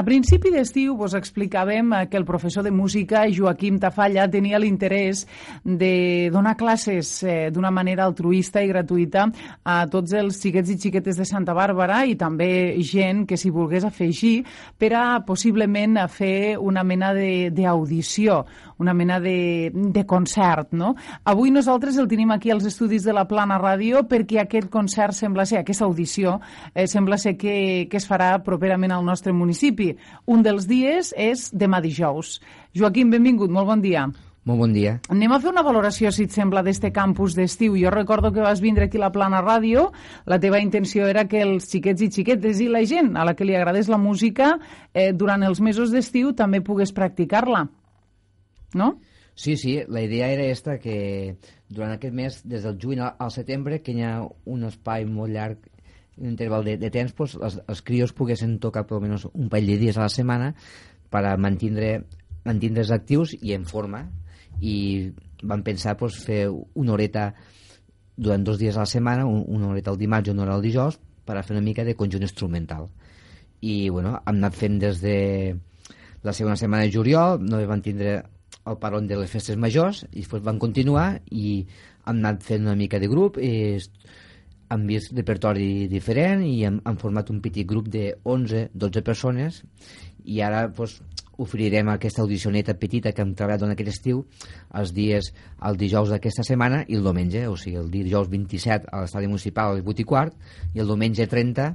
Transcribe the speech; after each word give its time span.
A 0.00 0.02
principi 0.02 0.48
d'estiu 0.48 0.94
vos 0.96 1.12
explicàvem 1.12 1.90
que 2.08 2.16
el 2.16 2.24
professor 2.24 2.64
de 2.64 2.70
música 2.72 3.26
Joaquim 3.28 3.76
Tafalla 3.76 4.24
tenia 4.32 4.56
l'interès 4.56 5.26
de 5.60 6.30
donar 6.32 6.54
classes 6.56 7.10
eh, 7.20 7.50
d'una 7.52 7.68
manera 7.68 8.06
altruista 8.08 8.62
i 8.64 8.70
gratuïta 8.70 9.26
a 9.60 9.74
tots 9.92 10.14
els 10.16 10.38
xiquets 10.40 10.72
i 10.72 10.78
xiquetes 10.80 11.20
de 11.20 11.26
Santa 11.28 11.52
Bàrbara 11.52 12.06
i 12.08 12.16
també 12.16 12.80
gent 12.80 13.26
que 13.28 13.36
s'hi 13.36 13.52
volgués 13.52 13.84
afegir 13.84 14.46
per 14.80 14.94
a 14.96 15.04
possiblement 15.26 16.00
fer 16.08 16.56
una 16.56 16.80
mena 16.80 17.12
d'audició, 17.12 18.38
una 18.80 18.96
mena 18.96 19.20
de, 19.20 19.68
de 19.68 20.06
concert, 20.08 20.72
no? 20.72 20.94
Avui 21.28 21.52
nosaltres 21.52 22.00
el 22.00 22.08
tenim 22.08 22.32
aquí 22.32 22.48
als 22.48 22.64
estudis 22.64 23.04
de 23.04 23.12
la 23.12 23.26
Plana 23.28 23.60
Ràdio 23.60 24.06
perquè 24.08 24.40
aquest 24.46 24.72
concert 24.72 25.12
sembla 25.12 25.44
ser, 25.44 25.60
aquesta 25.60 25.84
audició, 25.84 26.38
eh, 26.72 26.88
sembla 26.88 27.20
ser 27.20 27.36
que, 27.36 27.84
que 27.92 28.00
es 28.00 28.08
farà 28.08 28.32
properament 28.40 28.96
al 28.96 29.04
nostre 29.04 29.36
municipi. 29.36 29.89
Un 30.26 30.42
dels 30.46 30.66
dies 30.70 31.14
és 31.16 31.48
demà 31.52 31.80
dijous. 31.84 32.38
Joaquim, 32.76 33.10
benvingut, 33.12 33.50
molt 33.50 33.68
bon 33.70 33.84
dia. 33.84 34.08
Molt 34.48 34.62
bon 34.62 34.72
dia. 34.72 34.94
Anem 35.12 35.34
a 35.34 35.38
fer 35.42 35.50
una 35.50 35.62
valoració, 35.62 36.08
si 36.14 36.24
et 36.24 36.32
sembla, 36.32 36.62
d'este 36.64 36.88
campus 36.96 37.34
d'estiu. 37.36 37.76
Jo 37.76 37.92
recordo 37.92 38.32
que 38.32 38.40
vas 38.40 38.62
vindre 38.64 38.86
aquí 38.88 38.96
a 38.96 39.04
la 39.04 39.12
Plana 39.12 39.42
Ràdio. 39.44 39.90
La 40.24 40.40
teva 40.40 40.62
intenció 40.64 41.06
era 41.10 41.26
que 41.28 41.42
els 41.44 41.68
xiquets 41.68 42.06
i 42.06 42.08
xiquetes 42.14 42.62
i 42.64 42.70
la 42.72 42.80
gent 42.88 43.12
a 43.20 43.26
la 43.28 43.36
que 43.36 43.44
li 43.44 43.54
agradés 43.54 43.92
la 43.92 44.00
música 44.00 44.54
eh, 44.94 45.12
durant 45.12 45.44
els 45.44 45.60
mesos 45.60 45.92
d'estiu 45.92 46.32
també 46.32 46.62
pogués 46.64 46.94
practicar-la. 46.96 47.66
No? 48.80 48.94
Sí, 49.34 49.56
sí, 49.56 49.78
la 49.88 50.02
idea 50.02 50.30
era 50.32 50.44
esta, 50.44 50.78
que 50.78 51.36
durant 51.68 51.92
aquest 51.94 52.14
mes, 52.14 52.40
des 52.48 52.64
del 52.64 52.80
juny 52.80 53.00
al 53.00 53.30
setembre, 53.32 53.80
que 53.84 53.92
hi 53.92 54.02
ha 54.04 54.18
un 54.24 54.64
espai 54.68 55.06
molt 55.08 55.32
llarg, 55.32 55.68
un 56.20 56.28
interval 56.28 56.64
de, 56.64 56.76
de 56.78 56.90
temps, 56.92 57.12
pues, 57.16 57.36
els, 57.40 57.58
els 57.66 57.82
crios 57.82 58.12
poguessin 58.16 58.58
tocar 58.62 58.84
per 58.86 58.98
almenys 58.98 59.26
un 59.32 59.48
parell 59.48 59.72
de 59.72 59.78
dies 59.80 59.98
a 59.98 60.06
la 60.06 60.12
setmana 60.12 60.52
per 61.10 61.24
a 61.26 61.36
mantindre, 61.40 62.04
mantindre's 62.44 62.92
actius 62.94 63.34
i 63.40 63.54
en 63.56 63.64
forma 63.66 64.04
i 64.60 65.10
van 65.42 65.64
pensar 65.64 65.96
pues, 65.96 66.20
fer 66.20 66.44
una 66.50 66.92
horeta 66.92 67.30
durant 68.20 68.44
dos 68.44 68.58
dies 68.60 68.76
a 68.76 68.84
la 68.84 68.90
setmana, 68.90 69.24
una 69.26 69.70
horeta 69.70 69.94
el 69.94 69.98
dimarts 69.98 70.28
i 70.28 70.34
una 70.34 70.44
hora 70.44 70.58
el 70.60 70.66
dijous, 70.66 70.98
per 71.24 71.38
a 71.38 71.44
fer 71.46 71.56
una 71.56 71.64
mica 71.64 71.86
de 71.86 71.96
conjunt 71.96 72.26
instrumental. 72.26 72.90
I, 73.60 73.88
bueno, 73.88 74.18
hem 74.18 74.40
anat 74.40 74.56
fent 74.56 74.76
des 74.82 75.00
de 75.00 75.16
la 76.22 76.34
segona 76.36 76.58
setmana 76.60 76.84
de 76.84 76.92
juliol, 76.92 77.40
no 77.40 77.60
van 77.68 77.80
tindre 77.84 78.18
el 78.68 78.76
paron 78.80 79.06
de 79.08 79.16
les 79.16 79.30
festes 79.30 79.56
majors, 79.56 80.04
i 80.12 80.20
després 80.20 80.44
van 80.44 80.60
continuar 80.60 81.22
i 81.30 81.62
hem 82.04 82.18
anat 82.20 82.44
fent 82.44 82.66
una 82.66 82.76
mica 82.76 83.00
de 83.00 83.08
grup, 83.08 83.38
i 83.40 83.78
hem 84.70 84.86
vist 84.86 85.14
repertori 85.16 85.88
diferent 85.90 86.44
i 86.46 86.60
hem, 86.66 86.80
hem 86.86 86.98
format 87.00 87.30
un 87.32 87.40
petit 87.42 87.66
grup 87.68 87.88
de 87.90 88.12
11-12 88.24 89.02
persones 89.06 89.62
i 90.24 90.40
ara 90.44 90.68
pues, 90.76 91.00
oferirem 91.40 91.88
aquesta 91.88 92.22
audicioneta 92.22 92.76
petita 92.78 93.12
que 93.16 93.24
hem 93.24 93.32
treballat 93.34 93.62
durant 93.62 93.72
aquest 93.74 93.94
estiu 93.94 94.22
els 94.76 94.92
dies, 94.96 95.32
el 95.66 95.78
dijous 95.80 96.12
d'aquesta 96.12 96.44
setmana 96.46 96.82
i 96.86 96.98
el 96.98 97.06
diumenge, 97.06 97.46
o 97.48 97.56
sigui, 97.56 97.78
el 97.80 97.88
dijous 97.92 98.28
27 98.28 98.92
a 98.92 99.02
l'estadi 99.02 99.30
municipal 99.30 99.72
a 99.72 99.78
les 99.78 99.88
8 99.94 100.04
i 100.04 100.08
quart 100.12 100.36
i 100.74 100.84
el 100.84 100.92
diumenge 100.92 101.26
30 101.26 101.68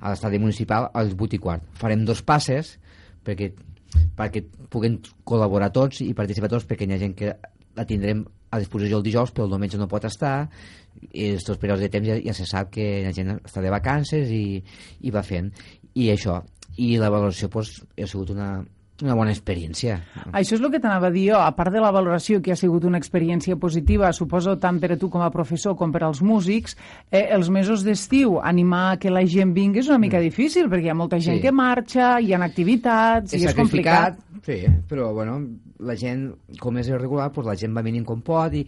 a 0.00 0.14
l'estadi 0.14 0.40
municipal 0.40 0.88
a 0.88 1.04
les 1.04 1.14
8 1.14 1.36
i 1.36 1.42
quart. 1.44 1.66
Farem 1.76 2.06
dos 2.08 2.24
passes 2.24 2.78
perquè, 3.26 3.52
perquè 4.16 4.46
puguem 4.72 4.98
col·laborar 5.28 5.70
tots 5.76 6.00
i 6.06 6.14
participar 6.16 6.50
tots 6.54 6.66
perquè 6.66 6.88
hi 6.88 6.96
ha 6.96 7.02
gent 7.04 7.16
que 7.18 7.34
la 7.76 7.86
tindrem 7.86 8.24
a 8.50 8.58
disposició 8.58 8.98
el 8.98 9.06
dijous 9.06 9.32
però 9.32 9.46
el 9.46 9.54
diumenge 9.54 9.78
no 9.78 9.88
pot 9.90 10.04
estar 10.08 10.48
i 11.12 11.30
aquests 11.30 11.56
periodes 11.56 11.86
de 11.86 11.92
temps 11.92 12.08
ja, 12.08 12.18
ja 12.24 12.34
se 12.34 12.46
sap 12.50 12.72
que 12.74 12.88
la 13.06 13.14
gent 13.16 13.36
està 13.38 13.62
de 13.62 13.70
vacances 13.72 14.30
i, 14.34 14.60
i 15.06 15.14
va 15.14 15.22
fent 15.26 15.52
i 15.94 16.10
això, 16.12 16.40
i 16.78 16.96
la 16.98 17.10
valoració 17.10 17.48
pues, 17.50 17.80
ha 17.98 18.06
sigut 18.06 18.30
una, 18.30 18.60
una 19.02 19.16
bona 19.16 19.32
experiència. 19.32 19.98
Això 20.30 20.56
és 20.56 20.62
el 20.62 20.70
que 20.72 20.80
t'anava 20.82 21.08
a 21.08 21.14
dir 21.14 21.26
jo, 21.30 21.40
a 21.40 21.50
part 21.56 21.72
de 21.74 21.82
la 21.82 21.90
valoració 21.94 22.40
que 22.44 22.54
ha 22.54 22.58
sigut 22.58 22.84
una 22.88 23.00
experiència 23.00 23.56
positiva, 23.60 24.12
suposo 24.16 24.56
tant 24.60 24.80
per 24.80 24.92
a 24.94 24.98
tu 25.00 25.10
com 25.12 25.24
a 25.24 25.30
professor 25.34 25.76
com 25.78 25.92
per 25.92 26.04
als 26.06 26.22
músics, 26.22 26.76
eh, 27.10 27.26
els 27.34 27.50
mesos 27.50 27.84
d'estiu, 27.86 28.38
animar 28.40 28.98
que 29.02 29.12
la 29.12 29.24
gent 29.26 29.54
vingui 29.56 29.82
és 29.82 29.90
una 29.90 30.00
mica 30.02 30.20
mm. 30.20 30.30
difícil, 30.30 30.70
perquè 30.70 30.90
hi 30.90 30.94
ha 30.94 30.98
molta 30.98 31.20
gent 31.20 31.40
sí. 31.40 31.44
que 31.46 31.52
marxa, 31.52 32.18
hi 32.20 32.34
ha 32.34 32.42
activitats, 32.44 33.34
és 33.34 33.42
i 33.42 33.50
és 33.50 33.56
complicat. 33.56 34.20
Sí, 34.40 34.64
però 34.88 35.10
bueno, 35.12 35.34
la 35.84 35.94
gent, 36.00 36.22
com 36.62 36.78
és 36.80 36.88
irregular, 36.88 37.28
doncs 37.34 37.48
la 37.50 37.56
gent 37.60 37.74
va 37.76 37.84
venint 37.84 38.06
com 38.08 38.22
pot 38.24 38.54
i, 38.56 38.62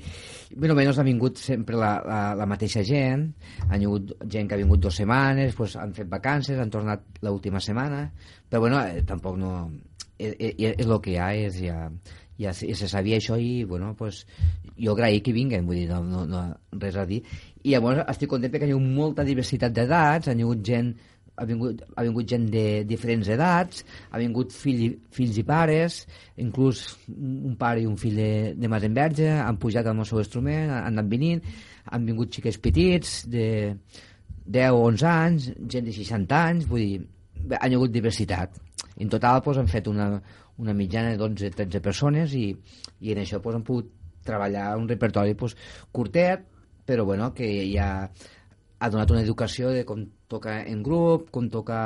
més 0.61 0.73
o 0.73 0.77
menys 0.77 0.99
ha 1.01 1.07
vingut 1.07 1.41
sempre 1.41 1.79
la, 1.81 1.93
la, 2.05 2.19
la 2.37 2.49
mateixa 2.51 2.83
gent, 2.85 3.25
ha 3.69 3.79
vingut 3.79 4.13
gent 4.35 4.51
que 4.51 4.59
ha 4.59 4.61
vingut 4.61 4.83
dues 4.85 5.01
setmanes, 5.01 5.57
doncs 5.57 5.79
han 5.81 5.95
fet 5.97 6.11
vacances, 6.13 6.61
han 6.61 6.73
tornat 6.73 7.23
l'última 7.25 7.63
setmana, 7.65 8.05
però 8.51 8.67
bueno, 8.67 8.83
eh, 8.85 9.01
tampoc 9.09 9.39
no 9.41 9.55
és, 10.19 10.35
és, 10.37 10.75
és 10.75 10.85
el 10.85 10.99
que 11.01 11.15
hi 11.15 11.17
ha, 11.17 11.31
és, 11.49 11.57
ja, 11.65 11.89
ja 12.43 12.53
se, 12.57 12.69
se 12.77 12.89
sabia 12.91 13.17
això 13.17 13.39
i, 13.41 13.65
bueno, 13.69 13.95
pues, 13.97 14.27
jo 14.77 14.93
agraï 14.93 15.23
que 15.25 15.33
vinguen, 15.33 15.65
vull 15.69 15.81
dir, 15.81 15.89
no, 15.91 16.03
no, 16.05 16.27
no 16.29 16.45
res 16.83 16.99
a 17.01 17.07
dir. 17.09 17.23
I 17.63 17.75
llavors 17.75 18.05
estic 18.13 18.31
content 18.33 18.53
perquè 18.53 18.69
hi 18.69 18.75
ha 18.75 18.77
hagut 18.77 18.95
molta 19.01 19.25
diversitat 19.25 19.75
d'edats, 19.77 20.29
ha 20.29 20.37
vingut 20.37 20.65
gent 20.67 20.93
ha 21.37 21.47
vingut, 21.49 21.83
ha 21.97 22.05
vingut 22.05 22.29
gent 22.29 22.47
de 22.53 22.65
diferents 22.89 23.29
edats, 23.33 23.85
ha 24.11 24.21
vingut 24.21 24.53
fill, 24.53 24.83
fills 25.15 25.39
i 25.41 25.45
pares, 25.49 26.03
inclús 26.43 26.85
un 27.09 27.57
pare 27.61 27.83
i 27.83 27.89
un 27.89 27.97
fill 28.01 28.19
de, 28.21 28.33
de 28.59 28.71
Masenverge, 28.71 29.31
han 29.41 29.59
pujat 29.63 29.89
el 29.89 30.05
seu 30.09 30.21
instrument, 30.23 30.71
han 30.71 30.93
anat 30.93 31.09
venint, 31.11 31.43
han 31.91 32.07
vingut 32.09 32.35
xiquets 32.37 32.61
petits 32.63 33.15
de 33.33 33.47
10 34.45 34.77
o 34.77 34.85
11 34.91 35.09
anys, 35.09 35.49
gent 35.71 35.89
de 35.89 35.97
60 35.97 36.43
anys, 36.53 36.69
vull 36.69 36.85
dir, 36.85 37.03
ha 37.57 37.67
hagut 37.67 37.93
diversitat. 37.95 38.61
En 39.01 39.11
total 39.11 39.41
doncs, 39.43 39.59
hem 39.63 39.71
fet 39.71 39.89
una, 39.91 40.13
una 40.61 40.77
mitjana 40.77 41.15
de 41.15 41.21
12-13 41.23 41.81
persones 41.83 42.37
i, 42.37 42.51
i 43.01 43.15
en 43.15 43.23
això 43.23 43.41
doncs, 43.41 43.59
hem 43.59 43.67
pogut 43.67 43.91
treballar 44.27 44.77
un 44.79 44.89
repertori 44.91 45.35
doncs, 45.39 45.57
curtet, 45.91 46.45
però 46.87 47.07
bueno, 47.07 47.33
que 47.35 47.49
ja 47.71 48.11
ha 48.83 48.91
donat 48.91 49.15
una 49.15 49.23
educació 49.23 49.71
de 49.71 49.87
com 49.87 50.03
toca 50.31 50.59
en 50.67 50.83
grup, 50.83 51.31
com 51.31 51.49
toca 51.53 51.85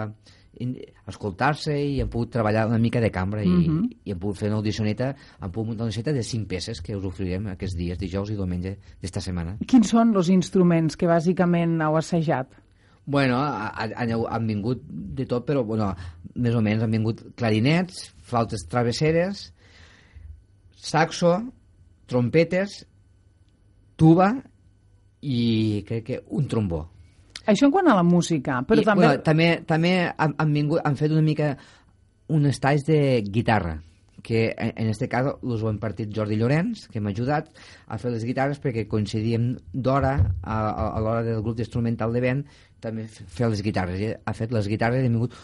escoltar-se 0.57 1.75
i 1.77 1.99
hem 2.01 2.09
pogut 2.09 2.31
treballar 2.33 2.62
una 2.71 2.79
mica 2.81 3.01
de 3.03 3.11
cambra 3.12 3.43
i, 3.45 3.49
mhm. 3.49 3.77
-huh. 3.77 3.97
i 4.05 4.11
hem 4.12 4.19
pogut 4.19 4.39
fer 4.39 4.49
una 4.49 4.57
audicioneta 4.57 5.15
hem 5.43 5.51
pogut 5.51 5.69
muntar 5.69 5.85
una 5.85 5.91
audicioneta 5.91 6.12
de 6.12 6.23
5 6.23 6.47
peces 6.49 6.81
que 6.81 6.97
us 6.97 7.05
oferirem 7.05 7.47
aquests 7.49 7.77
dies, 7.77 7.99
dijous 7.99 8.31
i 8.31 8.37
diumenge 8.37 8.79
d'esta 9.03 9.21
setmana. 9.21 9.59
Quins 9.67 9.91
són 9.91 10.17
els 10.17 10.29
instruments 10.29 10.97
que 10.97 11.06
bàsicament 11.06 11.81
heu 11.83 11.97
assajat? 11.97 12.49
Bueno, 13.05 13.37
han, 13.39 14.11
han 14.11 14.47
vingut 14.47 14.83
de 14.89 15.27
tot, 15.27 15.47
però 15.47 15.62
bueno, 15.62 15.95
més 16.35 16.55
o 16.55 16.61
menys 16.61 16.83
han 16.83 16.91
vingut 16.91 17.23
clarinets, 17.37 18.15
flautes 18.19 18.67
travesseres, 18.67 19.53
saxo, 20.75 21.53
trompetes, 22.06 22.87
tuba 23.97 24.43
i 25.22 25.82
crec 25.87 26.04
que 26.04 26.21
un 26.37 26.47
trombó. 26.50 26.84
Això 27.47 27.69
en 27.69 27.72
quant 27.75 27.88
a 27.88 27.97
la 27.97 28.04
música, 28.06 28.60
però 28.66 28.82
I, 28.82 28.87
també... 28.87 29.06
Bueno, 29.06 29.25
també, 29.25 29.50
també 29.66 29.93
han, 30.10 30.34
han, 30.34 30.54
vingut, 30.54 30.82
han 30.84 30.97
fet 30.99 31.15
una 31.15 31.22
mica 31.22 31.54
un 32.34 32.47
estalls 32.50 32.82
de 32.88 33.22
guitarra 33.22 33.76
que 34.26 34.56
en, 34.59 34.72
en 34.75 34.88
este 34.91 35.06
cas 35.09 35.28
us 35.41 35.62
ho 35.62 35.69
hem 35.71 35.78
partit 35.78 36.10
Jordi 36.10 36.34
Llorenç, 36.34 36.88
que 36.91 36.99
m'ha 36.99 37.12
ajudat 37.15 37.53
a 37.87 37.99
fer 38.03 38.10
les 38.10 38.25
guitarres 38.26 38.59
perquè 38.59 38.88
coincidíem 38.91 39.53
d'hora 39.71 40.16
a, 40.43 40.56
a, 40.56 40.88
a 40.88 41.03
l'hora 41.05 41.22
del 41.22 41.44
grup 41.44 41.60
d'instrumental 41.60 42.10
de 42.16 42.25
vent 42.25 42.43
també 42.82 43.06
fer 43.06 43.53
les 43.53 43.62
guitarres. 43.62 44.03
I 44.03 44.10
ha 44.19 44.34
fet 44.34 44.50
les 44.56 44.66
guitarres 44.66 45.05
i 45.05 45.06
ha 45.06 45.12
vingut 45.12 45.38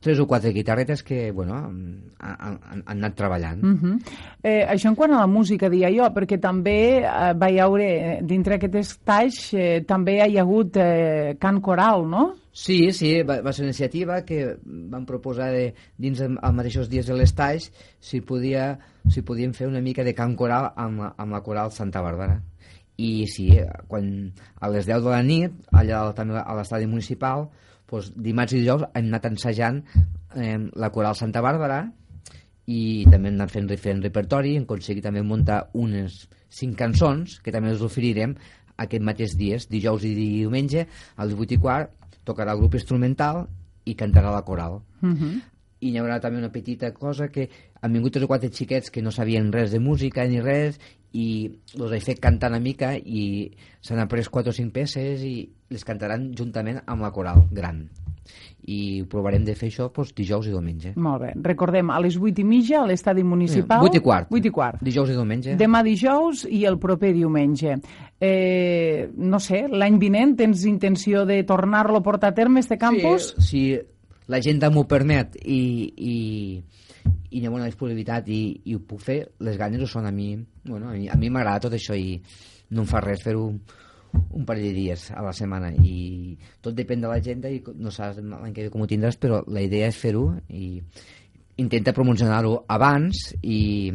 tres 0.00 0.20
o 0.20 0.26
quatre 0.26 0.52
guitarretes 0.54 1.02
que, 1.02 1.30
bueno, 1.32 1.56
han, 1.56 1.78
han, 2.18 2.58
han 2.70 2.82
anat 2.86 3.16
treballant. 3.18 3.62
Uh 3.62 3.76
-huh. 3.82 3.98
eh, 4.42 4.66
això 4.68 4.88
en 4.88 4.94
quant 4.94 5.12
a 5.12 5.20
la 5.20 5.26
música, 5.26 5.68
dia 5.68 5.90
jo, 5.90 6.04
perquè 6.14 6.38
també 6.40 6.98
eh, 6.98 7.34
va 7.34 7.48
haure, 7.62 8.20
dintre 8.22 8.54
aquest 8.54 8.74
estaix, 8.74 9.54
eh, 9.54 9.84
també 9.86 10.18
hi 10.26 10.38
ha 10.38 10.42
hagut 10.42 10.76
eh, 10.76 11.36
cant 11.38 11.60
coral, 11.60 12.08
no? 12.08 12.34
Sí, 12.52 12.92
sí, 12.92 13.22
va, 13.22 13.40
va 13.40 13.52
ser 13.52 13.62
una 13.62 13.70
iniciativa 13.70 14.24
que 14.24 14.56
van 14.64 15.04
proposar 15.06 15.52
de, 15.52 15.74
dins 15.96 16.20
els 16.20 16.54
mateixos 16.54 16.88
dies 16.88 17.06
de 17.06 17.14
l'estaix 17.14 17.70
si, 18.00 18.20
podia, 18.20 18.78
si 19.08 19.22
podíem 19.22 19.52
fer 19.52 19.68
una 19.68 19.80
mica 19.80 20.02
de 20.02 20.14
cant 20.14 20.34
coral 20.34 20.72
amb, 20.74 21.14
amb 21.16 21.32
la 21.32 21.40
coral 21.40 21.70
Santa 21.70 22.02
Bàrbara 22.02 22.42
i 22.98 23.26
sí, 23.30 23.46
quan 23.86 24.10
a 24.58 24.68
les 24.74 24.86
10 24.88 25.04
de 25.04 25.12
la 25.12 25.22
nit, 25.22 25.54
allà 25.70 26.02
també 26.18 26.40
a 26.40 26.56
l'estadi 26.58 26.88
municipal, 26.90 27.46
doncs, 27.88 28.10
dimarts 28.16 28.52
i 28.52 28.60
dijous 28.60 28.84
hem 28.90 29.06
anat 29.06 29.28
ensajant 29.30 29.78
eh, 30.36 30.58
la 30.76 30.90
coral 30.92 31.16
Santa 31.16 31.40
Bàrbara 31.44 31.84
i 32.68 33.06
també 33.08 33.30
hem 33.30 33.38
anat 33.38 33.54
fent, 33.54 33.70
fent 33.80 34.02
repertori, 34.04 34.56
hem 34.58 34.66
aconseguit 34.66 35.06
també 35.06 35.22
muntar 35.22 35.62
unes 35.78 36.24
cinc 36.52 36.76
cançons 36.80 37.38
que 37.44 37.54
també 37.54 37.72
us 37.72 37.84
oferirem 37.86 38.34
aquest 38.78 39.06
mateix 39.06 39.36
dies, 39.38 39.68
dijous 39.70 40.04
i 40.04 40.12
diumenge, 40.18 40.84
a 41.16 41.24
les 41.24 41.38
8 41.38 41.54
i 41.54 41.60
quart, 41.62 41.94
tocarà 42.26 42.52
el 42.52 42.60
grup 42.60 42.76
instrumental 42.76 43.46
i 43.88 43.94
cantarà 43.96 44.34
la 44.34 44.42
coral. 44.42 44.82
Uh 45.00 45.06
mhm. 45.06 45.16
-huh 45.22 45.57
i 45.80 45.92
hi 45.92 45.98
haurà 46.00 46.18
també 46.20 46.40
una 46.40 46.52
petita 46.52 46.92
cosa 46.94 47.28
que 47.28 47.48
han 47.80 47.92
vingut 47.94 48.16
tres 48.16 48.26
o 48.26 48.30
quatre 48.30 48.50
xiquets 48.50 48.90
que 48.90 49.02
no 49.02 49.12
sabien 49.14 49.52
res 49.54 49.70
de 49.74 49.80
música 49.80 50.26
ni 50.26 50.40
res 50.42 50.80
i 51.14 51.28
els 51.78 51.94
he 51.94 52.00
fet 52.04 52.20
cantar 52.20 52.50
una 52.52 52.60
mica 52.60 52.92
i 52.98 53.48
s'han 53.80 54.02
après 54.02 54.28
quatre 54.28 54.52
o 54.52 54.56
cinc 54.56 54.74
peces 54.74 55.24
i 55.24 55.36
les 55.70 55.86
cantaran 55.86 56.32
juntament 56.36 56.82
amb 56.84 57.06
la 57.06 57.14
coral 57.14 57.46
gran 57.52 57.86
i 58.68 59.04
provarem 59.08 59.44
de 59.46 59.54
fer 59.56 59.70
això 59.70 59.86
doncs, 59.88 60.12
dijous 60.16 60.48
i 60.48 60.52
diumenge. 60.52 60.92
Molt 61.00 61.22
bé. 61.22 61.30
Recordem, 61.46 61.88
a 61.88 62.00
les 62.04 62.18
8 62.20 62.42
i 62.42 62.44
mitja 62.44 62.82
a 62.82 62.86
l'estadi 62.88 63.24
municipal... 63.24 63.80
8 63.86 63.96
i 63.96 64.02
quart. 64.04 64.28
8 64.34 64.50
i 64.50 64.52
quart. 64.52 64.82
Dijous 64.84 65.12
i 65.12 65.16
diumenge. 65.16 65.56
Demà 65.60 65.80
dijous 65.86 66.44
i 66.44 66.64
el 66.68 66.76
proper 66.82 67.14
diumenge. 67.16 67.78
Eh, 68.20 69.08
no 69.16 69.40
sé, 69.40 69.64
l'any 69.72 69.96
vinent 70.02 70.36
tens 70.42 70.66
intenció 70.68 71.24
de 71.28 71.40
tornar-lo 71.48 72.02
a 72.02 72.04
portar 72.04 72.34
a 72.34 72.36
terme, 72.36 72.60
este 72.60 72.76
campus? 72.76 73.32
Sí, 73.38 73.46
si 73.48 73.62
l'agenda 74.28 74.70
m'ho 74.70 74.84
permet 74.88 75.36
i, 75.44 75.60
i, 75.96 76.16
i 77.32 77.44
ha 77.44 77.52
bona 77.52 77.68
disponibilitat 77.68 78.28
i, 78.28 78.40
i 78.68 78.76
ho 78.76 78.84
puc 78.84 79.02
fer, 79.04 79.18
les 79.44 79.58
ganes 79.60 79.82
ho 79.82 79.88
són 79.88 80.08
a 80.08 80.12
mi. 80.14 80.34
Bueno, 80.68 80.92
a 80.92 81.18
mi 81.20 81.30
m'agrada 81.32 81.66
tot 81.66 81.76
això 81.78 81.96
i 81.96 82.16
no 82.70 82.84
em 82.84 82.88
fa 82.88 83.00
res 83.04 83.22
fer-ho 83.24 83.46
un 83.48 84.44
parell 84.48 84.70
de 84.70 84.74
dies 84.76 85.08
a 85.12 85.22
la 85.24 85.34
setmana 85.36 85.70
i 85.84 86.36
tot 86.64 86.76
depèn 86.76 87.02
de 87.02 87.10
l'agenda 87.10 87.50
i 87.52 87.60
no 87.76 87.92
saps 87.92 88.20
l'any 88.22 88.54
que 88.56 88.66
ve 88.66 88.72
com 88.72 88.84
ho 88.84 88.88
tindràs 88.88 89.18
però 89.20 89.42
la 89.52 89.62
idea 89.64 89.88
és 89.92 89.98
fer-ho 90.00 90.24
i 90.48 90.78
intenta 91.60 91.92
promocionar-ho 91.96 92.54
abans 92.72 93.34
i, 93.42 93.92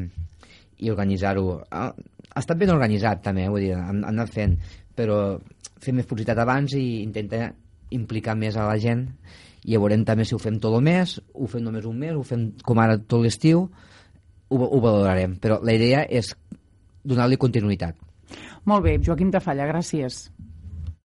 i 0.85 0.91
organitzar-ho 0.93 1.47
ha, 1.69 1.87
estat 2.35 2.59
ben 2.59 2.73
organitzat 2.73 3.23
també 3.25 3.47
vull 3.49 3.65
dir, 3.65 3.73
hem, 3.73 4.03
hem 4.03 4.09
anat 4.13 4.33
fent 4.33 4.57
però 4.95 5.39
fer 5.81 5.95
més 5.97 6.07
publicitat 6.09 6.39
abans 6.43 6.75
i 6.77 6.85
intenta 7.01 7.49
implicar 7.93 8.37
més 8.37 8.57
a 8.57 8.67
la 8.69 8.77
gent 8.81 9.07
i 9.63 9.73
ja 9.73 9.81
veurem 9.81 10.05
també 10.05 10.25
si 10.27 10.35
ho 10.35 10.41
fem 10.41 10.59
tot 10.59 10.75
el 10.77 10.85
mes 10.85 11.17
ho 11.33 11.49
fem 11.49 11.63
només 11.63 11.85
un 11.89 11.99
mes, 11.99 12.15
ho 12.15 12.23
fem 12.23 12.51
com 12.63 12.79
ara 12.79 12.97
tot 12.99 13.23
l'estiu 13.23 13.67
ho, 13.67 14.55
ho 14.57 14.79
valorarem 14.79 15.37
però 15.41 15.59
la 15.63 15.75
idea 15.75 16.03
és 16.09 16.33
donar-li 17.03 17.39
continuïtat 17.39 17.99
molt 18.63 18.85
bé, 18.85 18.95
Joaquim 19.03 19.31
Tafalla, 19.31 19.65
gràcies. 19.67 20.29